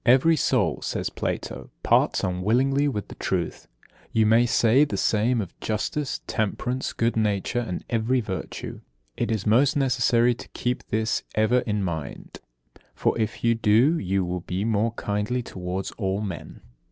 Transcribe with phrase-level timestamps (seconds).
[0.07, 0.13] 63.
[0.15, 3.67] "Every soul," says Plato, "parts unwillingly with truth."
[4.11, 8.81] You may say the same of justice, temperance, good nature, and every virtue.
[9.15, 12.39] It is most necessary to keep this ever in mind;
[12.95, 16.61] for, if you do, you will be more kindly towards all men.